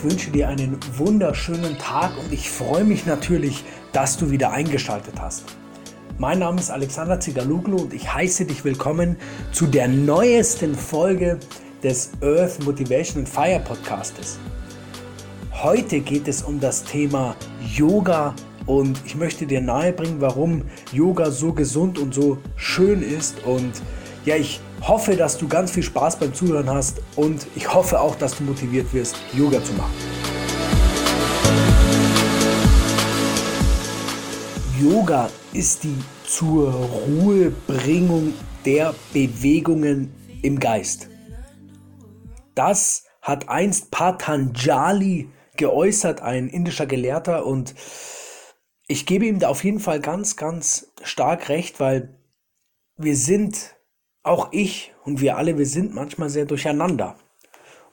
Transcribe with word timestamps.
ich 0.00 0.10
wünsche 0.10 0.30
dir 0.30 0.48
einen 0.48 0.78
wunderschönen 0.96 1.76
Tag 1.76 2.12
und 2.16 2.32
ich 2.32 2.48
freue 2.48 2.84
mich 2.84 3.04
natürlich, 3.04 3.64
dass 3.92 4.16
du 4.16 4.30
wieder 4.30 4.50
eingeschaltet 4.50 5.20
hast. 5.20 5.44
Mein 6.16 6.38
Name 6.38 6.58
ist 6.58 6.70
Alexander 6.70 7.20
Zigaluglu 7.20 7.82
und 7.82 7.92
ich 7.92 8.10
heiße 8.10 8.46
dich 8.46 8.64
willkommen 8.64 9.16
zu 9.52 9.66
der 9.66 9.88
neuesten 9.88 10.74
Folge 10.74 11.38
des 11.82 12.12
Earth 12.22 12.64
Motivation 12.64 13.26
Fire 13.26 13.60
Podcastes. 13.60 14.38
Heute 15.52 16.00
geht 16.00 16.28
es 16.28 16.40
um 16.40 16.60
das 16.60 16.82
Thema 16.82 17.36
Yoga 17.60 18.34
und 18.64 19.02
ich 19.04 19.16
möchte 19.16 19.44
dir 19.44 19.60
nahebringen, 19.60 20.22
warum 20.22 20.62
Yoga 20.92 21.30
so 21.30 21.52
gesund 21.52 21.98
und 21.98 22.14
so 22.14 22.38
schön 22.56 23.02
ist 23.02 23.44
und 23.44 23.82
ja, 24.24 24.36
ich 24.36 24.60
hoffe, 24.86 25.16
dass 25.16 25.38
du 25.38 25.48
ganz 25.48 25.70
viel 25.70 25.82
Spaß 25.82 26.18
beim 26.18 26.34
Zuhören 26.34 26.70
hast 26.70 27.00
und 27.16 27.46
ich 27.54 27.72
hoffe 27.72 28.00
auch, 28.00 28.14
dass 28.16 28.36
du 28.36 28.44
motiviert 28.44 28.92
wirst, 28.92 29.16
Yoga 29.32 29.62
zu 29.62 29.72
machen. 29.74 29.94
Yoga 34.80 35.28
ist 35.52 35.84
die 35.84 35.96
zur 36.24 36.72
Ruhebringung 36.72 38.32
der 38.64 38.94
Bewegungen 39.12 40.12
im 40.42 40.58
Geist. 40.58 41.08
Das 42.54 43.04
hat 43.20 43.48
einst 43.48 43.90
Patanjali 43.90 45.28
geäußert, 45.56 46.22
ein 46.22 46.48
indischer 46.48 46.86
Gelehrter, 46.86 47.44
und 47.44 47.74
ich 48.86 49.06
gebe 49.06 49.26
ihm 49.26 49.38
da 49.38 49.48
auf 49.48 49.62
jeden 49.64 49.80
Fall 49.80 50.00
ganz, 50.00 50.36
ganz 50.36 50.92
stark 51.02 51.48
recht, 51.48 51.78
weil 51.80 52.18
wir 52.96 53.16
sind 53.16 53.76
auch 54.22 54.52
ich 54.52 54.92
und 55.04 55.20
wir 55.20 55.36
alle, 55.36 55.58
wir 55.58 55.66
sind 55.66 55.94
manchmal 55.94 56.30
sehr 56.30 56.44
durcheinander. 56.44 57.16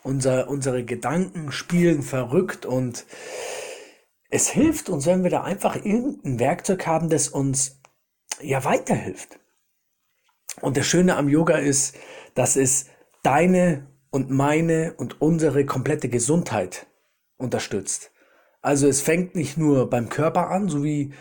Unser, 0.04 0.50
unsere 0.50 0.84
Gedanken 0.86 1.52
spielen 1.52 2.02
verrückt 2.02 2.66
und 2.66 3.06
es 4.30 4.50
hilft 4.50 4.90
uns, 4.90 5.06
wenn 5.06 5.24
wir 5.24 5.32
da 5.32 5.44
einfach 5.44 5.76
irgendein 5.76 6.40
Werkzeug 6.40 6.86
haben, 6.86 7.10
das 7.10 7.30
uns 7.30 7.80
ja 8.42 8.64
weiterhilft. 8.64 9.40
Und 10.62 10.78
das 10.78 10.86
Schöne 10.86 11.16
am 11.16 11.30
Yoga 11.30 11.58
ist, 11.58 11.96
dass 12.36 12.56
es 12.56 12.88
deine 13.24 13.88
und 14.10 14.30
meine 14.30 14.94
und 14.98 15.22
unsere 15.22 15.66
komplette 15.66 16.10
Gesundheit 16.10 16.88
unterstützt. 17.38 18.12
Also 18.62 18.88
es 18.88 19.02
fängt 19.02 19.36
nicht 19.36 19.58
nur 19.58 19.90
beim 19.90 20.10
Körper 20.10 20.50
an, 20.50 20.68
so 20.68 20.84
wie 20.84 21.14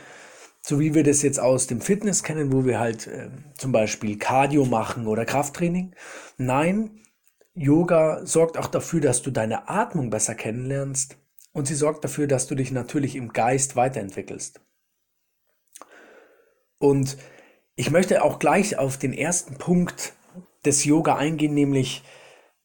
so 0.69 0.81
wie 0.81 0.95
wir 0.95 1.05
das 1.05 1.23
jetzt 1.23 1.39
aus 1.39 1.69
dem 1.69 1.81
Fitness 1.81 2.25
kennen, 2.25 2.53
wo 2.53 2.65
wir 2.65 2.81
halt 2.81 3.07
äh, 3.07 3.31
zum 3.57 3.71
Beispiel 3.71 4.19
Cardio 4.19 4.65
machen 4.65 5.07
oder 5.07 5.25
Krafttraining. 5.25 5.95
Nein, 6.39 7.03
Yoga 7.55 8.27
sorgt 8.27 8.59
auch 8.59 8.67
dafür, 8.67 9.01
dass 9.01 9.23
du 9.23 9.31
deine 9.31 9.69
Atmung 9.69 10.11
besser 10.11 10.35
kennenlernst 10.35 11.19
und 11.53 11.69
sie 11.69 11.77
sorgt 11.77 12.03
dafür, 12.03 12.27
dass 12.27 12.49
du 12.49 12.57
dich 12.57 12.73
natürlich 12.73 13.15
im 13.15 13.33
Geist 13.33 13.77
weiterentwickelst. 13.77 14.61
Und 16.79 17.17
ich 17.77 17.93
möchte 17.93 18.25
auch 18.25 18.41
gleich 18.41 18.77
auf 18.77 18.97
den 18.97 19.13
ersten 19.13 19.59
Punkt 19.59 20.15
des 20.65 20.85
Yoga 20.85 21.15
eingehen, 21.15 21.55
nämlich 21.55 22.03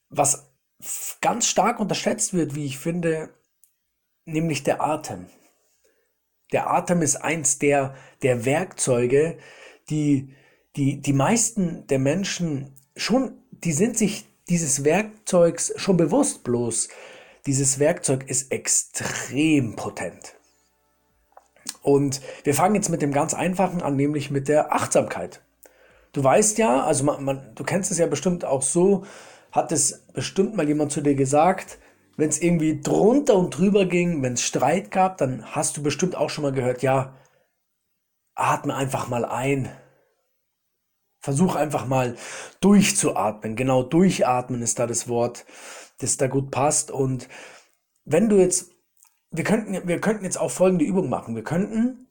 was 0.09 0.51
ganz 1.21 1.45
stark 1.45 1.79
unterschätzt 1.79 2.33
wird, 2.33 2.55
wie 2.55 2.65
ich 2.65 2.79
finde, 2.79 3.29
nämlich 4.25 4.63
der 4.63 4.81
Atem. 4.81 5.27
Der 6.51 6.69
Atem 6.69 7.01
ist 7.01 7.17
eins 7.17 7.59
der, 7.59 7.95
der 8.23 8.45
Werkzeuge, 8.45 9.37
die, 9.89 10.33
die, 10.75 11.01
die 11.01 11.13
meisten 11.13 11.87
der 11.87 11.99
Menschen 11.99 12.73
schon, 12.95 13.33
die 13.51 13.71
sind 13.71 13.97
sich 13.97 14.25
dieses 14.49 14.83
Werkzeugs 14.83 15.73
schon 15.77 15.97
bewusst, 15.97 16.43
bloß 16.43 16.89
dieses 17.45 17.79
Werkzeug 17.79 18.29
ist 18.29 18.51
extrem 18.51 19.75
potent. 19.75 20.35
Und 21.81 22.21
wir 22.43 22.53
fangen 22.53 22.75
jetzt 22.75 22.89
mit 22.89 23.01
dem 23.01 23.11
ganz 23.11 23.33
einfachen 23.33 23.81
an, 23.81 23.95
nämlich 23.95 24.29
mit 24.29 24.47
der 24.47 24.73
Achtsamkeit. 24.73 25.41
Du 26.13 26.23
weißt 26.23 26.57
ja, 26.57 26.83
also 26.83 27.03
man, 27.05 27.23
man, 27.23 27.55
du 27.55 27.63
kennst 27.63 27.91
es 27.91 27.97
ja 27.97 28.05
bestimmt 28.05 28.45
auch 28.45 28.61
so, 28.61 29.05
hat 29.51 29.71
es 29.71 30.03
bestimmt 30.13 30.55
mal 30.55 30.67
jemand 30.67 30.91
zu 30.91 31.01
dir 31.01 31.15
gesagt, 31.15 31.79
wenn 32.21 32.29
es 32.29 32.39
irgendwie 32.39 32.79
drunter 32.79 33.33
und 33.33 33.57
drüber 33.57 33.87
ging, 33.87 34.21
wenn 34.21 34.33
es 34.33 34.43
Streit 34.43 34.91
gab, 34.91 35.17
dann 35.17 35.43
hast 35.55 35.75
du 35.75 35.81
bestimmt 35.81 36.15
auch 36.15 36.29
schon 36.29 36.43
mal 36.43 36.51
gehört, 36.51 36.83
ja, 36.83 37.17
atme 38.35 38.75
einfach 38.75 39.07
mal 39.07 39.25
ein. 39.25 39.71
Versuch 41.19 41.55
einfach 41.55 41.87
mal 41.87 42.15
durchzuatmen. 42.59 43.55
Genau, 43.55 43.81
durchatmen 43.81 44.61
ist 44.61 44.77
da 44.77 44.85
das 44.85 45.07
Wort, 45.07 45.47
das 45.97 46.17
da 46.17 46.27
gut 46.27 46.51
passt. 46.51 46.91
Und 46.91 47.27
wenn 48.05 48.29
du 48.29 48.37
jetzt, 48.37 48.69
wir 49.31 49.43
könnten, 49.43 49.87
wir 49.87 49.99
könnten 49.99 50.23
jetzt 50.23 50.39
auch 50.39 50.51
folgende 50.51 50.85
Übung 50.85 51.09
machen. 51.09 51.35
Wir 51.35 51.43
könnten, 51.43 52.07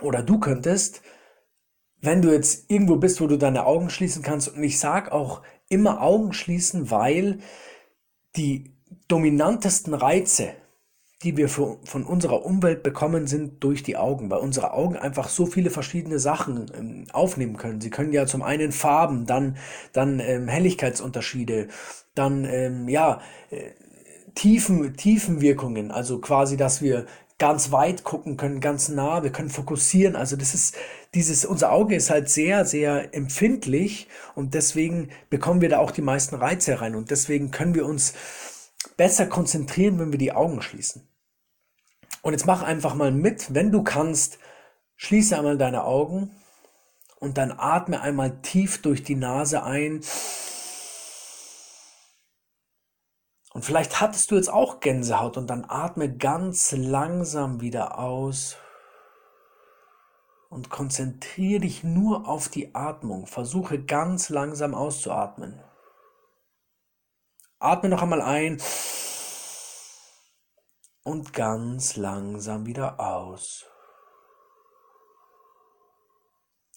oder 0.00 0.24
du 0.24 0.40
könntest, 0.40 1.00
wenn 2.00 2.22
du 2.22 2.32
jetzt 2.32 2.68
irgendwo 2.68 2.96
bist, 2.96 3.20
wo 3.20 3.28
du 3.28 3.38
deine 3.38 3.66
Augen 3.66 3.88
schließen 3.88 4.24
kannst, 4.24 4.48
und 4.48 4.64
ich 4.64 4.80
sag 4.80 5.12
auch 5.12 5.42
immer 5.68 6.02
Augen 6.02 6.32
schließen, 6.32 6.90
weil 6.90 7.38
die 8.34 8.71
dominantesten 9.08 9.94
Reize, 9.94 10.50
die 11.22 11.36
wir 11.36 11.48
von 11.48 12.04
unserer 12.04 12.44
Umwelt 12.44 12.82
bekommen, 12.82 13.26
sind 13.26 13.62
durch 13.62 13.82
die 13.82 13.96
Augen, 13.96 14.28
weil 14.30 14.40
unsere 14.40 14.72
Augen 14.72 14.96
einfach 14.96 15.28
so 15.28 15.46
viele 15.46 15.70
verschiedene 15.70 16.18
Sachen 16.18 16.70
ähm, 16.76 17.06
aufnehmen 17.12 17.56
können. 17.56 17.80
Sie 17.80 17.90
können 17.90 18.12
ja 18.12 18.26
zum 18.26 18.42
einen 18.42 18.72
Farben, 18.72 19.26
dann, 19.26 19.56
dann 19.92 20.18
ähm, 20.18 20.48
Helligkeitsunterschiede, 20.48 21.68
dann 22.14 22.44
ähm, 22.44 22.88
ja 22.88 23.20
äh, 23.50 23.70
Tiefen, 24.34 24.96
Tiefenwirkungen, 24.96 25.90
also 25.90 26.18
quasi, 26.18 26.56
dass 26.56 26.82
wir 26.82 27.06
ganz 27.38 27.72
weit 27.72 28.04
gucken 28.04 28.36
können, 28.36 28.60
ganz 28.60 28.88
nah, 28.88 29.22
wir 29.22 29.32
können 29.32 29.50
fokussieren. 29.50 30.16
Also 30.16 30.36
das 30.36 30.54
ist 30.54 30.76
dieses, 31.14 31.44
unser 31.44 31.72
Auge 31.72 31.96
ist 31.96 32.08
halt 32.08 32.28
sehr, 32.28 32.64
sehr 32.64 33.14
empfindlich 33.14 34.08
und 34.34 34.54
deswegen 34.54 35.08
bekommen 35.28 35.60
wir 35.60 35.68
da 35.68 35.78
auch 35.78 35.90
die 35.90 36.02
meisten 36.02 36.36
Reize 36.36 36.80
rein 36.80 36.94
und 36.94 37.10
deswegen 37.10 37.50
können 37.50 37.74
wir 37.74 37.84
uns 37.84 38.14
besser 39.02 39.26
konzentrieren, 39.26 39.98
wenn 39.98 40.12
wir 40.12 40.18
die 40.20 40.30
Augen 40.30 40.62
schließen. 40.62 41.08
Und 42.22 42.34
jetzt 42.34 42.46
mach 42.46 42.62
einfach 42.62 42.94
mal 42.94 43.10
mit, 43.10 43.52
wenn 43.52 43.72
du 43.72 43.82
kannst, 43.82 44.38
schließe 44.94 45.36
einmal 45.36 45.58
deine 45.58 45.82
Augen 45.82 46.30
und 47.18 47.36
dann 47.36 47.50
atme 47.50 48.00
einmal 48.00 48.40
tief 48.42 48.80
durch 48.80 49.02
die 49.02 49.16
Nase 49.16 49.64
ein. 49.64 50.04
Und 53.52 53.64
vielleicht 53.64 54.00
hattest 54.00 54.30
du 54.30 54.36
jetzt 54.36 54.52
auch 54.52 54.78
Gänsehaut 54.78 55.36
und 55.36 55.48
dann 55.50 55.64
atme 55.66 56.16
ganz 56.16 56.70
langsam 56.70 57.60
wieder 57.60 57.98
aus 57.98 58.56
und 60.48 60.70
konzentriere 60.70 61.62
dich 61.62 61.82
nur 61.82 62.28
auf 62.28 62.48
die 62.48 62.76
Atmung. 62.76 63.26
Versuche 63.26 63.82
ganz 63.82 64.28
langsam 64.28 64.76
auszuatmen. 64.76 65.60
Atme 67.58 67.88
noch 67.88 68.02
einmal 68.02 68.22
ein 68.22 68.60
und 71.04 71.32
ganz 71.32 71.96
langsam 71.96 72.66
wieder 72.66 73.00
aus. 73.00 73.66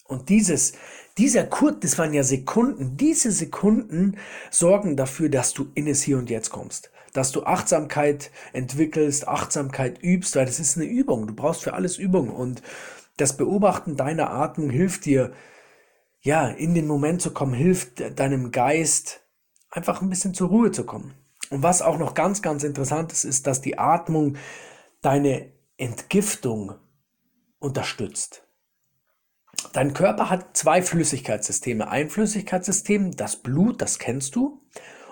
Und 0.08 0.28
dieses, 0.28 0.74
dieser 1.18 1.44
Kurt, 1.44 1.82
das 1.82 1.98
waren 1.98 2.14
ja 2.14 2.22
Sekunden, 2.22 2.96
diese 2.96 3.32
Sekunden 3.32 4.18
sorgen 4.50 4.96
dafür, 4.96 5.28
dass 5.28 5.52
du 5.52 5.66
in 5.74 5.88
es 5.88 6.02
Hier 6.02 6.18
und 6.18 6.30
Jetzt 6.30 6.50
kommst. 6.50 6.90
Dass 7.12 7.32
du 7.32 7.44
Achtsamkeit 7.44 8.30
entwickelst, 8.52 9.26
Achtsamkeit 9.26 10.02
übst, 10.02 10.36
weil 10.36 10.46
das 10.46 10.60
ist 10.60 10.76
eine 10.76 10.86
Übung. 10.86 11.26
Du 11.26 11.34
brauchst 11.34 11.62
für 11.62 11.72
alles 11.72 11.98
Übung. 11.98 12.30
Und 12.30 12.62
das 13.16 13.36
Beobachten 13.36 13.96
deiner 13.96 14.30
Atmung 14.30 14.70
hilft 14.70 15.06
dir, 15.06 15.32
ja, 16.20 16.48
in 16.48 16.74
den 16.74 16.86
Moment 16.86 17.22
zu 17.22 17.32
kommen, 17.32 17.54
hilft 17.54 18.18
deinem 18.18 18.50
Geist, 18.50 19.22
einfach 19.70 20.02
ein 20.02 20.10
bisschen 20.10 20.34
zur 20.34 20.48
Ruhe 20.48 20.70
zu 20.72 20.84
kommen. 20.84 21.14
Und 21.50 21.62
was 21.62 21.82
auch 21.82 21.98
noch 21.98 22.14
ganz, 22.14 22.42
ganz 22.42 22.64
interessant 22.64 23.12
ist, 23.12 23.24
ist, 23.24 23.46
dass 23.46 23.60
die 23.60 23.78
Atmung 23.78 24.36
deine 25.00 25.52
Entgiftung 25.76 26.74
unterstützt. 27.58 28.42
Dein 29.72 29.94
Körper 29.94 30.30
hat 30.30 30.56
zwei 30.56 30.82
Flüssigkeitssysteme. 30.82 31.88
Ein 31.88 32.10
Flüssigkeitssystem, 32.10 33.16
das 33.16 33.36
Blut, 33.36 33.80
das 33.80 33.98
kennst 33.98 34.36
du. 34.36 34.62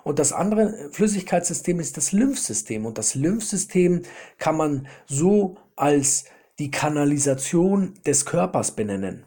Und 0.03 0.19
das 0.19 0.33
andere 0.33 0.91
Flüssigkeitssystem 0.93 1.81
ist 1.81 1.97
das 1.97 2.13
Lymphsystem. 2.13 2.85
Und 2.85 2.99
das 2.99 3.15
Lymphsystem 3.15 4.03
kann 4.39 4.57
man 4.57 4.87
so 5.07 5.57
als 5.77 6.25
die 6.59 6.71
Kanalisation 6.71 7.95
des 8.07 8.27
Körpers 8.27 8.73
benennen. 8.73 9.25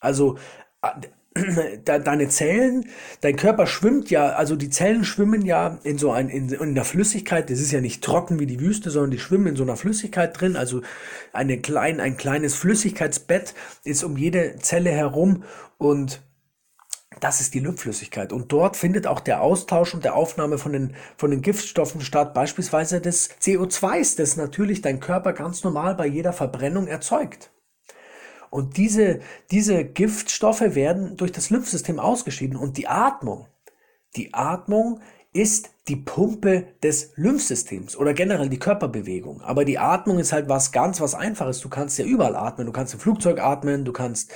Also 0.00 0.38
deine 1.84 2.28
Zellen, 2.28 2.86
dein 3.20 3.36
Körper 3.36 3.66
schwimmt 3.66 4.10
ja, 4.10 4.30
also 4.30 4.56
die 4.56 4.70
Zellen 4.70 5.04
schwimmen 5.04 5.44
ja 5.44 5.78
in 5.84 5.98
so 5.98 6.10
ein, 6.10 6.28
in, 6.28 6.50
in 6.50 6.74
der 6.74 6.84
Flüssigkeit, 6.84 7.50
das 7.50 7.60
ist 7.60 7.72
ja 7.72 7.80
nicht 7.80 8.02
trocken 8.02 8.38
wie 8.38 8.46
die 8.46 8.60
Wüste, 8.60 8.90
sondern 8.90 9.10
die 9.10 9.18
schwimmen 9.18 9.48
in 9.48 9.56
so 9.56 9.62
einer 9.62 9.76
Flüssigkeit 9.76 10.40
drin, 10.40 10.56
also 10.56 10.82
eine 11.32 11.58
klein, 11.58 12.00
ein 12.00 12.16
kleines 12.16 12.54
Flüssigkeitsbett 12.54 13.54
ist 13.84 14.04
um 14.04 14.16
jede 14.16 14.56
Zelle 14.58 14.90
herum 14.90 15.44
und 15.78 16.20
Das 17.20 17.40
ist 17.40 17.54
die 17.54 17.60
Lymphflüssigkeit. 17.60 18.30
Und 18.30 18.52
dort 18.52 18.76
findet 18.76 19.06
auch 19.06 19.20
der 19.20 19.40
Austausch 19.40 19.94
und 19.94 20.04
der 20.04 20.14
Aufnahme 20.14 20.58
von 20.58 20.72
den, 20.72 20.94
von 21.16 21.30
den 21.30 21.40
Giftstoffen 21.40 22.02
statt, 22.02 22.34
beispielsweise 22.34 23.00
des 23.00 23.30
CO2s, 23.40 24.18
das 24.18 24.36
natürlich 24.36 24.82
dein 24.82 25.00
Körper 25.00 25.32
ganz 25.32 25.64
normal 25.64 25.94
bei 25.94 26.06
jeder 26.06 26.34
Verbrennung 26.34 26.86
erzeugt. 26.86 27.50
Und 28.50 28.76
diese, 28.76 29.20
diese 29.50 29.84
Giftstoffe 29.84 30.60
werden 30.60 31.16
durch 31.16 31.32
das 31.32 31.50
Lymphsystem 31.50 31.98
ausgeschieden. 31.98 32.56
Und 32.56 32.76
die 32.76 32.88
Atmung, 32.88 33.46
die 34.16 34.34
Atmung 34.34 35.00
ist 35.36 35.70
die 35.88 35.96
Pumpe 35.96 36.66
des 36.82 37.12
Lymphsystems 37.16 37.96
oder 37.96 38.14
generell 38.14 38.48
die 38.48 38.58
Körperbewegung. 38.58 39.42
Aber 39.42 39.64
die 39.64 39.78
Atmung 39.78 40.18
ist 40.18 40.32
halt 40.32 40.48
was 40.48 40.72
ganz, 40.72 41.00
was 41.00 41.14
einfaches. 41.14 41.60
Du 41.60 41.68
kannst 41.68 41.98
ja 41.98 42.06
überall 42.06 42.34
atmen. 42.34 42.66
Du 42.66 42.72
kannst 42.72 42.94
im 42.94 43.00
Flugzeug 43.00 43.38
atmen, 43.38 43.84
du 43.84 43.92
kannst 43.92 44.32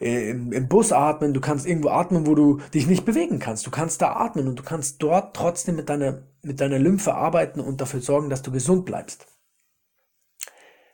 äh, 0.00 0.30
im, 0.30 0.52
im, 0.52 0.68
Bus 0.68 0.90
atmen, 0.90 1.34
du 1.34 1.40
kannst 1.40 1.66
irgendwo 1.66 1.90
atmen, 1.90 2.26
wo 2.26 2.34
du 2.34 2.60
dich 2.72 2.86
nicht 2.86 3.04
bewegen 3.04 3.38
kannst. 3.38 3.66
Du 3.66 3.70
kannst 3.70 4.00
da 4.00 4.14
atmen 4.14 4.48
und 4.48 4.58
du 4.58 4.62
kannst 4.62 5.02
dort 5.02 5.36
trotzdem 5.36 5.76
mit 5.76 5.88
deiner, 5.88 6.22
mit 6.42 6.60
deiner 6.60 6.78
Lymphe 6.78 7.14
arbeiten 7.14 7.60
und 7.60 7.80
dafür 7.80 8.00
sorgen, 8.00 8.30
dass 8.30 8.42
du 8.42 8.50
gesund 8.50 8.86
bleibst. 8.86 9.26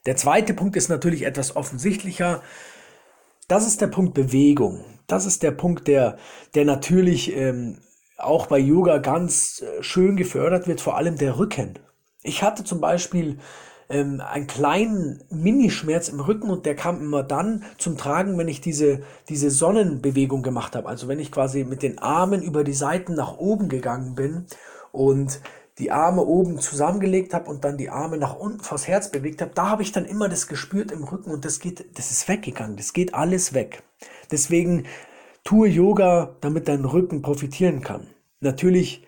Der 0.07 0.17
zweite 0.17 0.55
Punkt 0.55 0.77
ist 0.77 0.89
natürlich 0.89 1.23
etwas 1.23 1.57
offensichtlicher. 1.57 2.43
Das 3.49 3.67
ist 3.67 3.81
der 3.81 3.87
Punkt 3.87 4.15
Bewegung. 4.15 4.85
Das 5.07 5.27
ist 5.27 5.43
der 5.43 5.51
Punkt, 5.51 5.89
der, 5.89 6.19
der 6.55 6.65
natürlich 6.65 7.35
ähm, 7.37 7.79
auch 8.17 8.47
bei 8.47 8.59
Yoga 8.59 8.99
ganz 8.99 9.63
äh, 9.63 9.83
schön 9.83 10.17
gefördert 10.17 10.67
wird, 10.67 10.81
vor 10.81 10.97
allem 10.97 11.17
der 11.17 11.39
Rücken. 11.39 11.79
Ich 12.23 12.43
hatte 12.43 12.65
zum 12.65 12.81
Beispiel 12.81 13.39
ähm, 13.89 14.21
einen 14.21 14.47
kleinen 14.47 15.23
Minischmerz 15.31 16.09
im 16.09 16.21
Rücken 16.21 16.51
und 16.51 16.65
der 16.67 16.75
kam 16.75 17.01
immer 17.01 17.23
dann 17.23 17.65
zum 17.77 17.97
Tragen, 17.97 18.39
wenn 18.39 18.49
ich 18.49 18.61
diese, 18.61 19.01
diese 19.29 19.51
Sonnenbewegung 19.51 20.43
gemacht 20.43 20.75
habe. 20.77 20.89
Also 20.89 21.09
wenn 21.09 21.21
ich 21.21 21.31
quasi 21.31 21.65
mit 21.65 21.83
den 21.83 21.99
Armen 21.99 22.43
über 22.43 22.65
die 22.65 22.73
Seiten 22.73 23.15
nach 23.15 23.37
oben 23.37 23.69
gegangen 23.69 24.15
bin 24.15 24.47
und 24.93 25.41
die 25.79 25.91
Arme 25.91 26.23
oben 26.23 26.59
zusammengelegt 26.61 27.35
habe 27.35 27.51
und 27.51 27.65
dann 27.65 27.77
die 27.77 27.91
Arme 27.91 28.17
nach 28.17 28.37
unten 28.37 28.61
vors 28.61 28.87
Herz 28.87 29.11
bewegt 29.11 29.43
habe, 29.43 29.53
da 29.55 29.71
habe 29.71 29.83
ich 29.83 29.93
dann 29.93 30.05
immer 30.05 30.29
das 30.29 30.47
gespürt 30.47 30.93
im 30.93 31.05
Rücken 31.05 31.31
und 31.31 31.45
das 31.45 31.59
geht, 31.59 31.99
das 31.99 32.11
ist 32.11 32.29
weggegangen, 32.29 32.77
das 32.77 32.93
geht 32.93 33.15
alles 33.15 33.55
weg. 33.55 33.83
Deswegen 34.31 34.85
tue 35.43 35.69
Yoga, 35.69 36.37
damit 36.41 36.69
dein 36.69 36.85
Rücken 36.85 37.23
profitieren 37.23 37.81
kann. 37.81 38.07
Natürlich 38.41 39.07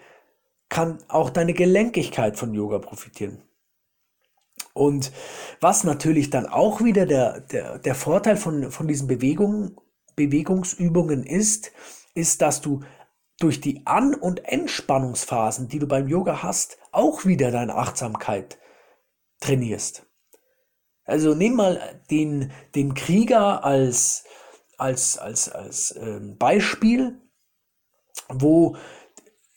kann 0.69 0.99
auch 1.09 1.31
deine 1.31 1.55
Gelenkigkeit 1.55 2.37
von 2.37 2.53
Yoga 2.53 2.79
profitieren. 2.79 3.43
Und 4.75 5.12
was 5.61 5.85
natürlich 5.85 6.31
dann 6.31 6.47
auch 6.47 6.83
wieder 6.83 7.07
der, 7.07 7.41
der, 7.41 7.79
der 7.79 7.95
Vorteil 7.95 8.37
von, 8.37 8.71
von 8.71 8.89
diesen 8.89 9.07
Bewegungen, 9.07 9.77
Bewegungsübungen 10.17 11.25
ist, 11.25 11.73
ist, 12.15 12.43
dass 12.43 12.61
du 12.61 12.81
durch 13.38 13.61
die 13.61 13.87
An- 13.87 14.15
und 14.15 14.44
Entspannungsphasen, 14.47 15.69
die 15.69 15.79
du 15.79 15.87
beim 15.87 16.09
Yoga 16.09 16.43
hast, 16.43 16.79
auch 16.93 17.25
wieder 17.25 17.50
deine 17.50 17.75
Achtsamkeit 17.75 18.59
trainierst. 19.41 20.06
Also 21.05 21.35
nimm 21.35 21.55
mal 21.55 22.00
den, 22.11 22.50
den 22.75 22.94
Krieger 22.94 23.65
als, 23.65 24.25
als, 24.79 25.19
als, 25.19 25.49
als 25.49 25.93
äh, 25.93 26.21
Beispiel, 26.21 27.21
wo 28.29 28.77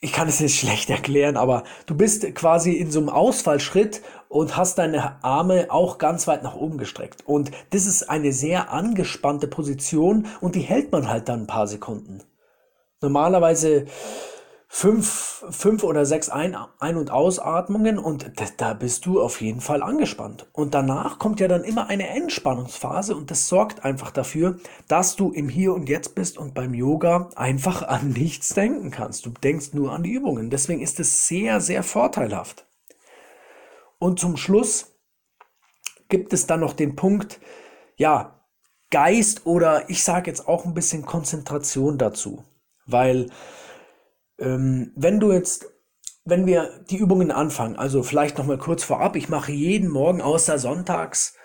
ich 0.02 0.14
kann 0.14 0.30
es 0.30 0.40
jetzt 0.40 0.56
schlecht 0.56 0.90
erklären, 0.90 1.36
aber 1.36 1.66
du 1.86 1.96
bist 1.96 2.34
quasi 2.34 2.74
in 2.74 2.90
so 2.90 3.00
einem 3.00 3.10
Ausfallschritt 3.10 4.02
und 4.30 4.56
hast 4.56 4.78
deine 4.78 5.22
Arme 5.24 5.68
auch 5.70 5.98
ganz 5.98 6.26
weit 6.26 6.42
nach 6.42 6.56
oben 6.56 6.78
gestreckt. 6.78 7.28
Und 7.28 7.52
das 7.72 7.86
ist 7.86 8.10
eine 8.10 8.32
sehr 8.32 8.72
angespannte 8.72 9.48
Position 9.48 10.28
und 10.40 10.56
die 10.56 10.62
hält 10.62 10.94
man 10.94 11.10
halt 11.10 11.28
dann 11.28 11.42
ein 11.42 11.48
paar 11.48 11.68
Sekunden. 11.68 12.24
Normalerweise 13.02 13.86
fünf, 14.72 15.44
fünf 15.50 15.84
oder 15.84 16.06
sechs 16.06 16.30
Ein-, 16.30 16.56
Ein 16.80 16.98
und 16.98 17.12
Ausatmungen 17.12 17.98
und 17.98 18.32
da 18.58 18.74
bist 18.74 19.06
du 19.06 19.22
auf 19.22 19.42
jeden 19.42 19.62
Fall 19.62 19.82
angespannt. 19.82 20.48
Und 20.54 20.74
danach 20.74 21.18
kommt 21.18 21.40
ja 21.40 21.48
dann 21.48 21.64
immer 21.64 21.88
eine 21.88 22.08
Entspannungsphase 22.10 23.16
und 23.16 23.32
das 23.32 23.48
sorgt 23.48 23.84
einfach 23.84 24.12
dafür, 24.12 24.60
dass 24.88 25.16
du 25.16 25.32
im 25.32 25.50
Hier 25.50 25.74
und 25.74 25.90
Jetzt 25.90 26.14
bist 26.14 26.38
und 26.38 26.54
beim 26.54 26.74
Yoga 26.74 27.30
einfach 27.36 27.82
an 27.82 28.10
nichts 28.10 28.50
denken 28.50 28.92
kannst. 28.92 29.26
Du 29.26 29.32
denkst 29.32 29.74
nur 29.74 29.92
an 29.92 30.04
die 30.04 30.12
Übungen. 30.12 30.50
Deswegen 30.50 30.82
ist 30.82 31.00
es 31.00 31.28
sehr, 31.28 31.62
sehr 31.62 31.84
vorteilhaft. 31.84 32.68
Und 33.98 34.20
zum 34.20 34.38
Schluss 34.38 34.96
gibt 36.10 36.32
es 36.32 36.48
dann 36.48 36.60
noch 36.60 36.74
den 36.74 36.96
Punkt, 36.96 37.40
ja, 37.98 38.36
Geist 38.92 39.46
oder 39.46 39.90
ich 39.90 40.04
sage 40.04 40.30
jetzt 40.30 40.48
auch 40.48 40.66
ein 40.66 40.74
bisschen 40.74 41.06
Konzentration 41.06 41.98
dazu. 41.98 42.44
Weil 42.92 43.30
ähm, 44.40 44.92
wenn 44.96 45.20
du 45.20 45.32
jetzt, 45.32 45.68
wenn 46.26 46.46
wir 46.46 46.84
die 46.90 46.98
Übungen 46.98 47.32
anfangen, 47.32 47.76
also 47.76 48.04
vielleicht 48.04 48.38
nochmal 48.38 48.58
kurz 48.58 48.84
vorab, 48.84 49.16
ich 49.16 49.30
mache 49.30 49.52
jeden 49.52 49.90
Morgen 49.90 50.22
außer 50.22 50.58
sonntags 50.60 51.36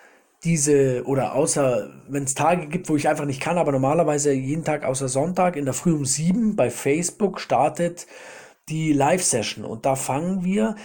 diese 0.44 1.04
oder 1.06 1.34
außer, 1.34 1.90
wenn 2.08 2.24
es 2.24 2.34
Tage 2.34 2.66
gibt, 2.66 2.88
wo 2.88 2.96
ich 2.96 3.08
einfach 3.08 3.24
nicht 3.24 3.40
kann, 3.40 3.56
aber 3.56 3.72
normalerweise 3.72 4.32
jeden 4.32 4.64
Tag 4.64 4.84
außer 4.84 5.08
Sonntag 5.08 5.56
in 5.56 5.64
der 5.64 5.74
Früh 5.74 5.92
um 5.92 6.04
sieben 6.04 6.54
bei 6.54 6.70
Facebook 6.70 7.40
startet 7.40 8.06
die 8.68 8.92
Live-Session. 8.92 9.64
Und 9.64 9.86
da 9.86 9.96
fangen 9.96 10.44
wir 10.44 10.76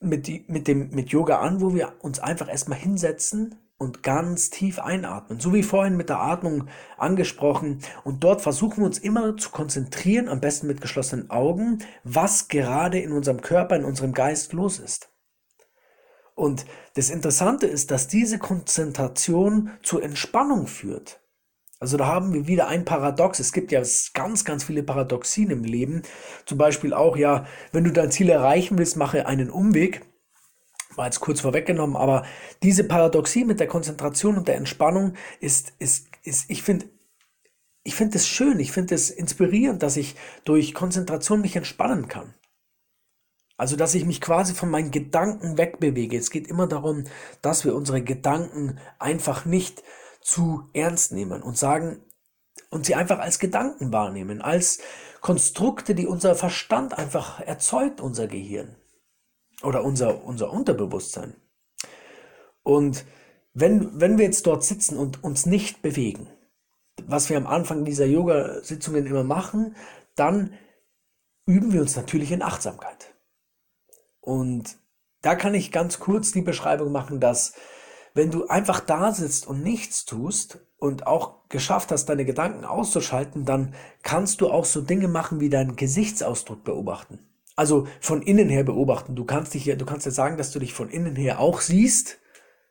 mit, 0.00 0.28
die, 0.28 0.44
mit 0.46 0.68
dem 0.68 0.90
mit 0.90 1.10
Yoga 1.10 1.40
an, 1.40 1.60
wo 1.60 1.74
wir 1.74 1.94
uns 2.00 2.20
einfach 2.20 2.48
erstmal 2.48 2.78
hinsetzen 2.78 3.56
und 3.78 4.02
ganz 4.02 4.50
tief 4.50 4.80
einatmen. 4.80 5.38
So 5.38 5.54
wie 5.54 5.62
vorhin 5.62 5.96
mit 5.96 6.08
der 6.08 6.20
Atmung 6.20 6.68
angesprochen. 6.96 7.80
Und 8.04 8.24
dort 8.24 8.42
versuchen 8.42 8.78
wir 8.78 8.86
uns 8.86 8.98
immer 8.98 9.36
zu 9.36 9.50
konzentrieren, 9.50 10.28
am 10.28 10.40
besten 10.40 10.66
mit 10.66 10.80
geschlossenen 10.80 11.30
Augen, 11.30 11.78
was 12.02 12.48
gerade 12.48 12.98
in 12.98 13.12
unserem 13.12 13.40
Körper, 13.40 13.76
in 13.76 13.84
unserem 13.84 14.12
Geist 14.12 14.52
los 14.52 14.80
ist. 14.80 15.10
Und 16.34 16.66
das 16.94 17.10
Interessante 17.10 17.66
ist, 17.66 17.90
dass 17.90 18.08
diese 18.08 18.38
Konzentration 18.38 19.70
zur 19.82 20.02
Entspannung 20.02 20.66
führt. 20.66 21.20
Also 21.80 21.96
da 21.96 22.06
haben 22.06 22.32
wir 22.32 22.48
wieder 22.48 22.66
ein 22.66 22.84
Paradox. 22.84 23.38
Es 23.38 23.52
gibt 23.52 23.70
ja 23.70 23.82
ganz, 24.14 24.44
ganz 24.44 24.64
viele 24.64 24.82
Paradoxien 24.82 25.50
im 25.50 25.62
Leben. 25.62 26.02
Zum 26.44 26.58
Beispiel 26.58 26.92
auch, 26.92 27.16
ja, 27.16 27.46
wenn 27.70 27.84
du 27.84 27.92
dein 27.92 28.10
Ziel 28.10 28.28
erreichen 28.28 28.78
willst, 28.78 28.96
mache 28.96 29.26
einen 29.26 29.50
Umweg 29.50 30.02
war 30.96 31.06
jetzt 31.06 31.20
kurz 31.20 31.40
vorweggenommen, 31.40 31.96
aber 31.96 32.24
diese 32.62 32.84
Paradoxie 32.84 33.44
mit 33.44 33.60
der 33.60 33.68
Konzentration 33.68 34.36
und 34.36 34.48
der 34.48 34.56
Entspannung 34.56 35.14
ist, 35.40 35.72
ist, 35.78 36.08
ist 36.24 36.50
ich 36.50 36.62
finde, 36.62 36.86
ich 37.84 37.94
finde 37.94 38.16
es 38.18 38.26
schön, 38.26 38.58
ich 38.60 38.72
finde 38.72 38.94
es 38.94 39.10
inspirierend, 39.10 39.82
dass 39.82 39.96
ich 39.96 40.16
durch 40.44 40.74
Konzentration 40.74 41.40
mich 41.40 41.56
entspannen 41.56 42.08
kann. 42.08 42.34
Also, 43.56 43.74
dass 43.74 43.94
ich 43.94 44.04
mich 44.04 44.20
quasi 44.20 44.54
von 44.54 44.70
meinen 44.70 44.92
Gedanken 44.92 45.58
wegbewege. 45.58 46.16
Es 46.16 46.30
geht 46.30 46.46
immer 46.46 46.68
darum, 46.68 47.04
dass 47.42 47.64
wir 47.64 47.74
unsere 47.74 48.02
Gedanken 48.02 48.78
einfach 49.00 49.44
nicht 49.46 49.82
zu 50.20 50.68
ernst 50.74 51.12
nehmen 51.12 51.42
und 51.42 51.58
sagen 51.58 52.00
und 52.70 52.86
sie 52.86 52.94
einfach 52.94 53.18
als 53.18 53.40
Gedanken 53.40 53.92
wahrnehmen, 53.92 54.42
als 54.42 54.78
Konstrukte, 55.20 55.96
die 55.96 56.06
unser 56.06 56.36
Verstand 56.36 56.96
einfach 56.96 57.40
erzeugt, 57.40 58.00
unser 58.00 58.28
Gehirn 58.28 58.76
oder 59.62 59.84
unser, 59.84 60.24
unser 60.24 60.52
Unterbewusstsein. 60.52 61.34
Und 62.62 63.04
wenn, 63.54 64.00
wenn 64.00 64.18
wir 64.18 64.24
jetzt 64.24 64.46
dort 64.46 64.64
sitzen 64.64 64.98
und 64.98 65.24
uns 65.24 65.46
nicht 65.46 65.82
bewegen, 65.82 66.28
was 67.06 67.30
wir 67.30 67.36
am 67.36 67.46
Anfang 67.46 67.84
dieser 67.84 68.06
Yoga-Sitzungen 68.06 69.06
immer 69.06 69.24
machen, 69.24 69.74
dann 70.14 70.54
üben 71.46 71.72
wir 71.72 71.80
uns 71.80 71.96
natürlich 71.96 72.30
in 72.32 72.42
Achtsamkeit. 72.42 73.14
Und 74.20 74.76
da 75.22 75.34
kann 75.34 75.54
ich 75.54 75.72
ganz 75.72 75.98
kurz 75.98 76.32
die 76.32 76.42
Beschreibung 76.42 76.92
machen, 76.92 77.20
dass 77.20 77.54
wenn 78.14 78.30
du 78.30 78.46
einfach 78.46 78.80
da 78.80 79.12
sitzt 79.12 79.46
und 79.46 79.62
nichts 79.62 80.04
tust 80.04 80.58
und 80.78 81.06
auch 81.06 81.48
geschafft 81.48 81.90
hast, 81.90 82.06
deine 82.06 82.24
Gedanken 82.24 82.64
auszuschalten, 82.64 83.44
dann 83.44 83.74
kannst 84.02 84.40
du 84.40 84.50
auch 84.50 84.64
so 84.64 84.80
Dinge 84.80 85.08
machen 85.08 85.40
wie 85.40 85.50
deinen 85.50 85.76
Gesichtsausdruck 85.76 86.64
beobachten. 86.64 87.20
Also 87.58 87.88
von 87.98 88.22
innen 88.22 88.48
her 88.48 88.62
beobachten. 88.62 89.16
Du 89.16 89.24
kannst 89.24 89.52
dich 89.52 89.64
ja, 89.64 89.74
du 89.74 89.84
kannst 89.84 90.06
ja 90.06 90.12
sagen, 90.12 90.36
dass 90.36 90.52
du 90.52 90.60
dich 90.60 90.72
von 90.72 90.88
innen 90.88 91.16
her 91.16 91.40
auch 91.40 91.60
siehst, 91.60 92.20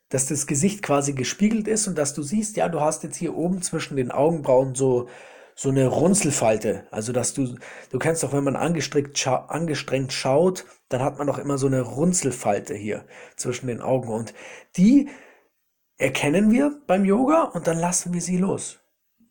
dass 0.08 0.27
das 0.27 0.48
Gesicht 0.48 0.82
quasi 0.82 1.12
gespiegelt 1.12 1.67
ist 1.67 1.89
und 1.89 1.98
dass 1.98 2.13
du 2.13 2.24
siehst, 2.24 2.56
ja, 2.56 2.70
du 2.70 2.79
hast 2.79 3.03
jetzt 3.03 3.17
hier 3.17 3.36
oben 3.36 3.62
zwischen 3.62 3.98
den 3.98 4.12
Augenbrauen 4.12 4.75
so 4.75 5.10
so 5.56 5.70
eine 5.70 5.88
Runzelfalte. 5.88 6.88
Also 6.89 7.12
dass 7.12 7.34
du, 7.34 7.56
du 7.89 8.00
kennst 8.00 8.24
doch, 8.24 8.32
wenn 8.32 8.46
man 8.46 8.56
angestrengt, 8.56 9.17
scha 9.17 9.48
angestrengt 9.48 10.13
schaut, 10.13 10.63
dann 10.88 11.01
hat 11.01 11.17
man 11.17 11.27
doch 11.27 11.38
immer 11.38 11.58
so 11.58 11.67
eine 11.67 11.82
Runzelfalte 11.82 12.74
hier 12.74 13.03
zwischen 13.36 13.67
den 13.67 13.82
Augen 13.82 14.08
und 14.08 14.34
die 14.77 15.10
erkennen 15.98 16.50
wir 16.50 16.79
beim 16.88 17.03
Yoga 17.03 17.44
und 17.44 17.67
dann 17.67 17.77
lassen 17.77 18.13
wir 18.13 18.22
sie 18.22 18.38
los. 18.38 18.79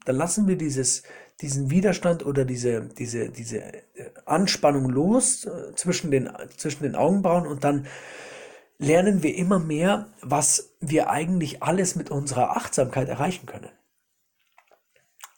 Dann 0.04 0.16
lassen 0.16 0.48
wir 0.48 0.56
dieses 0.56 1.02
diesen 1.40 1.70
Widerstand 1.70 2.24
oder 2.24 2.44
diese, 2.44 2.82
diese, 2.82 3.28
diese 3.28 3.58
äh, 3.58 3.82
Anspannung 4.24 4.88
los 4.88 5.44
äh, 5.44 5.74
zwischen 5.74 6.10
den, 6.10 6.30
zwischen 6.56 6.82
den 6.82 6.94
Augenbrauen 6.94 7.46
und 7.46 7.64
dann 7.64 7.86
lernen 8.78 9.22
wir 9.22 9.36
immer 9.36 9.58
mehr, 9.58 10.08
was 10.22 10.76
wir 10.80 11.10
eigentlich 11.10 11.62
alles 11.62 11.96
mit 11.96 12.10
unserer 12.10 12.56
Achtsamkeit 12.56 13.08
erreichen 13.08 13.46
können. 13.46 13.70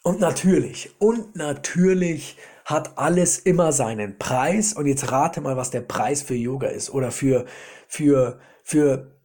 Und 0.03 0.21
natürlich, 0.21 0.95
und 0.99 1.37
natürlich 1.37 2.37
hat 2.65 2.99
alles 2.99 3.39
immer 3.39 3.73
seinen 3.73 4.19
Preis. 4.19 4.73
Und 4.73 4.87
jetzt 4.87 5.11
rate 5.11 5.41
mal, 5.41 5.57
was 5.57 5.71
der 5.71 5.81
Preis 5.81 6.23
für 6.23 6.35
Yoga 6.35 6.69
ist 6.69 6.91
oder 6.91 7.11
für, 7.11 7.47
für, 7.89 8.41
für 8.63 9.19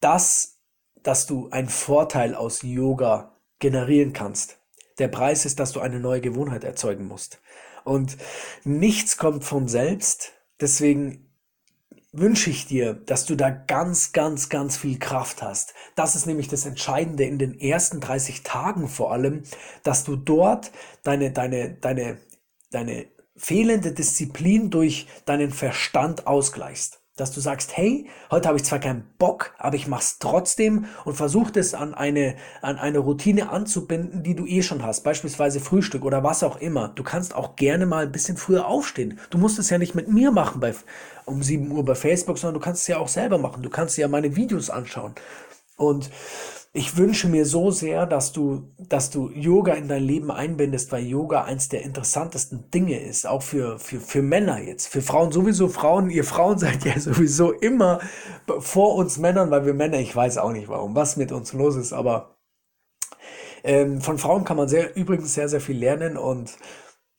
das, 0.00 0.58
dass 1.02 1.26
du 1.26 1.48
einen 1.50 1.68
Vorteil 1.68 2.34
aus 2.34 2.62
Yoga 2.62 3.36
generieren 3.58 4.12
kannst. 4.12 4.59
Der 5.00 5.08
Preis 5.08 5.46
ist, 5.46 5.58
dass 5.58 5.72
du 5.72 5.80
eine 5.80 5.98
neue 5.98 6.20
Gewohnheit 6.20 6.62
erzeugen 6.62 7.08
musst. 7.08 7.40
Und 7.84 8.16
nichts 8.64 9.16
kommt 9.16 9.44
von 9.44 9.66
selbst. 9.66 10.32
Deswegen 10.60 11.26
wünsche 12.12 12.50
ich 12.50 12.66
dir, 12.66 12.94
dass 12.94 13.24
du 13.24 13.34
da 13.34 13.50
ganz, 13.50 14.12
ganz, 14.12 14.48
ganz 14.50 14.76
viel 14.76 14.98
Kraft 14.98 15.42
hast. 15.42 15.74
Das 15.96 16.16
ist 16.16 16.26
nämlich 16.26 16.48
das 16.48 16.66
Entscheidende 16.66 17.24
in 17.24 17.38
den 17.38 17.58
ersten 17.58 18.00
30 18.00 18.42
Tagen 18.42 18.88
vor 18.88 19.12
allem, 19.12 19.44
dass 19.84 20.04
du 20.04 20.16
dort 20.16 20.70
deine, 21.02 21.32
deine, 21.32 21.74
deine, 21.80 22.18
deine 22.70 23.06
fehlende 23.36 23.92
Disziplin 23.92 24.70
durch 24.70 25.06
deinen 25.24 25.50
Verstand 25.50 26.26
ausgleichst 26.26 26.99
dass 27.20 27.32
du 27.32 27.40
sagst, 27.40 27.76
hey, 27.76 28.06
heute 28.30 28.48
habe 28.48 28.58
ich 28.58 28.64
zwar 28.64 28.78
keinen 28.78 29.04
Bock, 29.18 29.54
aber 29.58 29.76
ich 29.76 29.86
mache 29.86 30.02
es 30.02 30.18
trotzdem 30.18 30.86
und 31.04 31.14
versuche 31.14 31.58
es 31.58 31.74
an 31.74 31.94
eine, 31.94 32.36
an 32.62 32.78
eine 32.78 32.98
Routine 32.98 33.50
anzubinden, 33.50 34.22
die 34.22 34.34
du 34.34 34.46
eh 34.46 34.62
schon 34.62 34.82
hast, 34.82 35.02
beispielsweise 35.04 35.60
Frühstück 35.60 36.04
oder 36.04 36.24
was 36.24 36.42
auch 36.42 36.60
immer. 36.60 36.88
Du 36.88 37.02
kannst 37.02 37.34
auch 37.34 37.56
gerne 37.56 37.86
mal 37.86 38.04
ein 38.04 38.12
bisschen 38.12 38.36
früher 38.36 38.66
aufstehen. 38.66 39.18
Du 39.30 39.38
musst 39.38 39.58
es 39.58 39.70
ja 39.70 39.78
nicht 39.78 39.94
mit 39.94 40.08
mir 40.08 40.30
machen 40.30 40.60
bei, 40.60 40.74
um 41.26 41.42
7 41.42 41.70
Uhr 41.70 41.84
bei 41.84 41.94
Facebook, 41.94 42.38
sondern 42.38 42.60
du 42.60 42.64
kannst 42.64 42.82
es 42.82 42.88
ja 42.88 42.98
auch 42.98 43.08
selber 43.08 43.38
machen. 43.38 43.62
Du 43.62 43.70
kannst 43.70 43.96
ja 43.98 44.08
meine 44.08 44.36
Videos 44.36 44.70
anschauen. 44.70 45.14
Und 45.76 46.10
ich 46.72 46.96
wünsche 46.96 47.28
mir 47.28 47.46
so 47.46 47.72
sehr, 47.72 48.06
dass 48.06 48.32
du, 48.32 48.72
dass 48.78 49.10
du 49.10 49.28
Yoga 49.30 49.74
in 49.74 49.88
dein 49.88 50.04
Leben 50.04 50.30
einbindest, 50.30 50.92
weil 50.92 51.04
Yoga 51.04 51.42
eins 51.42 51.68
der 51.68 51.82
interessantesten 51.82 52.70
Dinge 52.70 53.00
ist, 53.00 53.26
auch 53.26 53.42
für, 53.42 53.80
für, 53.80 54.00
für 54.00 54.22
Männer 54.22 54.60
jetzt. 54.60 54.86
Für 54.86 55.02
Frauen 55.02 55.32
sowieso, 55.32 55.66
Frauen, 55.66 56.10
ihr 56.10 56.22
Frauen 56.22 56.58
seid 56.58 56.84
ja 56.84 56.98
sowieso 57.00 57.50
immer 57.52 58.00
vor 58.60 58.94
uns 58.94 59.18
Männern, 59.18 59.50
weil 59.50 59.66
wir 59.66 59.74
Männer, 59.74 59.98
ich 59.98 60.14
weiß 60.14 60.38
auch 60.38 60.52
nicht 60.52 60.68
warum, 60.68 60.94
was 60.94 61.16
mit 61.16 61.32
uns 61.32 61.52
los 61.52 61.74
ist, 61.74 61.92
aber 61.92 62.36
ähm, 63.64 64.00
von 64.00 64.18
Frauen 64.18 64.44
kann 64.44 64.56
man 64.56 64.68
sehr, 64.68 64.96
übrigens 64.96 65.34
sehr, 65.34 65.48
sehr 65.48 65.60
viel 65.60 65.76
lernen 65.76 66.16
und 66.16 66.56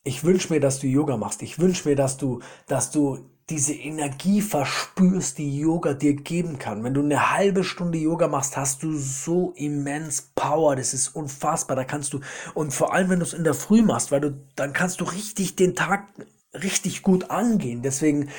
ich 0.04 0.24
wünsche 0.24 0.52
mir, 0.52 0.62
dass 0.62 0.80
du 0.80 0.88
Yoga 0.88 1.18
machst. 1.18 1.42
Ich 1.42 1.60
wünsche 1.60 1.88
mir, 1.88 1.96
dass 1.96 2.18
du, 2.18 2.40
dass 2.68 2.90
du 2.90 3.31
diese 3.50 3.74
Energie 3.74 4.42
verspürst, 4.42 5.38
die 5.38 5.60
Yoga 5.60 5.94
dir 5.94 6.16
geben 6.16 6.58
kann. 6.58 6.84
Wenn 6.84 6.94
du 6.94 7.02
eine 7.02 7.32
halbe 7.32 7.64
Stunde 7.64 7.98
Yoga 7.98 8.28
machst, 8.28 8.56
hast 8.56 8.84
du 8.84 8.94
so 8.98 9.52
immens 9.56 10.32
Power. 10.36 10.76
Das 10.76 10.94
ist 10.94 11.10
unfassbar. 11.10 11.76
Da 11.76 11.84
kannst 11.84 12.14
du, 12.14 12.22
und 12.54 12.74
vor 12.74 12.94
allem, 12.94 13.10
wenn 13.10 13.20
du 13.20 13.26
es 13.26 13.34
in 13.34 13.44
der 13.44 13.54
Früh 13.54 13.82
machst, 13.82 14.12
weil 14.12 14.22
du, 14.22 14.42
dann 14.56 14.74
kannst 14.74 15.02
du 15.02 15.06
richtig 15.06 15.56
den 15.56 15.76
Tag 15.76 16.08
richtig 16.54 17.02
gut 17.02 17.30
angehen. 17.30 17.82
Deswegen 17.82 18.30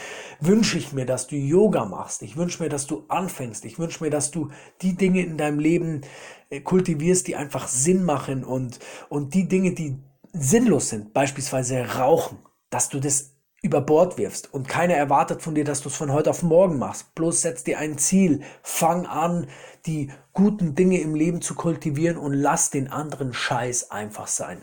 wünsche 0.41 0.79
ich 0.79 0.93
mir, 0.93 1.07
dass 1.07 1.27
du 1.27 1.37
Yoga 1.37 1.85
machst. 1.85 2.23
Ich 2.23 2.37
wünsche 2.37 2.63
mir, 2.63 2.69
dass 2.69 2.87
du 2.87 3.05
anfängst. 3.09 3.65
Ich 3.65 3.79
wünsche 3.79 4.05
mir, 4.05 4.11
dass 4.11 4.31
du 4.31 4.51
die 4.83 4.97
Dinge 4.97 5.23
in 5.23 5.39
deinem 5.39 5.59
Leben 5.59 6.03
äh, 6.51 6.61
kultivierst, 6.61 7.27
die 7.27 7.37
einfach 7.37 7.69
Sinn 7.69 8.05
machen 8.05 8.45
und, 8.45 8.79
und 9.09 9.35
die 9.35 9.49
Dinge, 9.49 9.73
die 9.73 9.99
sinnlos 10.33 10.91
sind, 10.91 11.13
beispielsweise 11.13 11.97
Rauchen, 11.97 12.39
dass 12.71 12.89
du 12.89 13.01
das 13.01 13.32
über 13.63 13.81
Bord 13.81 14.19
wirfst 14.19 14.53
und 14.53 14.69
keiner 14.69 14.95
erwartet 14.95 15.41
von 15.41 15.55
dir, 15.55 15.65
dass 15.65 15.83
du 15.83 15.89
es 15.89 15.95
von 15.95 16.13
heute 16.13 16.31
auf 16.31 16.43
morgen 16.43 16.79
machst. 16.79 17.15
Bloß 17.15 17.43
setz 17.43 17.63
dir 17.63 17.79
ein 17.79 17.97
Ziel, 17.97 18.43
fang 18.63 19.07
an, 19.07 19.47
die 19.87 20.11
guten 20.33 20.75
Dinge 20.75 21.01
im 21.01 21.15
Leben 21.15 21.41
zu 21.41 21.55
kultivieren 21.55 22.17
und 22.17 22.35
lass 22.35 22.71
den 22.71 22.89
anderen 22.89 23.33
Scheiß 23.33 23.93
einfach 23.93 24.27
sein. 24.27 24.59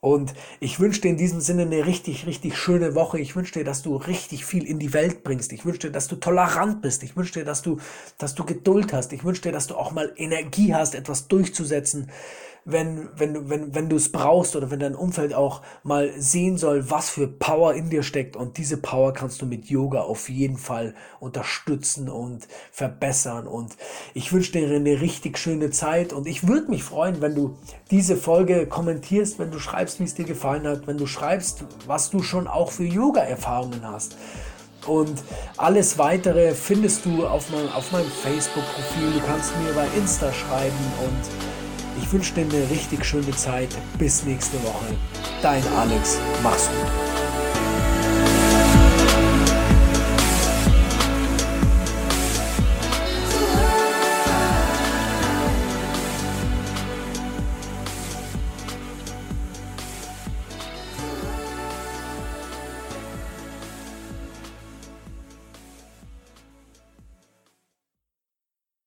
Und 0.00 0.34
ich 0.58 0.80
wünsche 0.80 1.02
dir 1.02 1.10
in 1.10 1.16
diesem 1.16 1.40
Sinne 1.40 1.62
eine 1.62 1.86
richtig, 1.86 2.26
richtig 2.26 2.56
schöne 2.56 2.96
Woche. 2.96 3.20
Ich 3.20 3.36
wünsche 3.36 3.52
dir, 3.52 3.64
dass 3.64 3.82
du 3.82 3.94
richtig 3.94 4.44
viel 4.44 4.64
in 4.64 4.80
die 4.80 4.94
Welt 4.94 5.22
bringst. 5.22 5.52
Ich 5.52 5.64
wünsche 5.64 5.78
dir, 5.80 5.90
dass 5.92 6.08
du 6.08 6.16
tolerant 6.16 6.82
bist. 6.82 7.04
Ich 7.04 7.16
wünsche 7.16 7.34
dir, 7.34 7.44
dass 7.44 7.62
du, 7.62 7.78
dass 8.18 8.34
du 8.34 8.44
Geduld 8.44 8.92
hast. 8.92 9.12
Ich 9.12 9.22
wünsche 9.22 9.42
dir, 9.42 9.52
dass 9.52 9.68
du 9.68 9.76
auch 9.76 9.92
mal 9.92 10.12
Energie 10.16 10.74
hast, 10.74 10.96
etwas 10.96 11.28
durchzusetzen 11.28 12.10
wenn, 12.64 13.08
wenn, 13.16 13.50
wenn, 13.50 13.74
wenn 13.74 13.88
du 13.88 13.96
es 13.96 14.12
brauchst 14.12 14.54
oder 14.54 14.70
wenn 14.70 14.78
dein 14.78 14.94
Umfeld 14.94 15.34
auch 15.34 15.62
mal 15.82 16.12
sehen 16.16 16.58
soll, 16.58 16.90
was 16.90 17.10
für 17.10 17.26
Power 17.26 17.74
in 17.74 17.90
dir 17.90 18.02
steckt. 18.02 18.36
Und 18.36 18.56
diese 18.56 18.76
Power 18.76 19.12
kannst 19.12 19.42
du 19.42 19.46
mit 19.46 19.66
Yoga 19.66 20.02
auf 20.02 20.28
jeden 20.28 20.58
Fall 20.58 20.94
unterstützen 21.18 22.08
und 22.08 22.46
verbessern. 22.70 23.46
Und 23.46 23.76
ich 24.14 24.32
wünsche 24.32 24.52
dir 24.52 24.68
eine 24.70 25.00
richtig 25.00 25.38
schöne 25.38 25.70
Zeit. 25.70 26.12
Und 26.12 26.26
ich 26.28 26.46
würde 26.46 26.70
mich 26.70 26.84
freuen, 26.84 27.20
wenn 27.20 27.34
du 27.34 27.56
diese 27.90 28.16
Folge 28.16 28.66
kommentierst, 28.66 29.38
wenn 29.38 29.50
du 29.50 29.58
schreibst, 29.58 29.98
wie 29.98 30.04
es 30.04 30.14
dir 30.14 30.24
gefallen 30.24 30.66
hat, 30.66 30.86
wenn 30.86 30.98
du 30.98 31.06
schreibst, 31.06 31.64
was 31.86 32.10
du 32.10 32.22
schon 32.22 32.46
auch 32.46 32.70
für 32.70 32.84
Yoga-Erfahrungen 32.84 33.82
hast. 33.82 34.16
Und 34.86 35.22
alles 35.56 35.98
weitere 35.98 36.54
findest 36.54 37.04
du 37.06 37.26
auf, 37.26 37.50
mein, 37.50 37.68
auf 37.72 37.90
meinem 37.92 38.10
Facebook-Profil. 38.10 39.12
Du 39.12 39.26
kannst 39.26 39.52
mir 39.58 39.72
bei 39.74 39.86
Insta 39.96 40.32
schreiben 40.32 40.74
und 41.04 41.61
ich 42.02 42.12
wünsche 42.12 42.34
dir 42.34 42.42
eine 42.42 42.68
richtig 42.70 43.04
schöne 43.04 43.30
Zeit. 43.30 43.70
Bis 43.98 44.24
nächste 44.24 44.62
Woche. 44.64 44.94
Dein 45.40 45.62
Alex. 45.78 46.18
Mach's 46.42 46.68
gut. 46.68 47.31